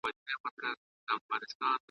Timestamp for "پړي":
0.43-0.51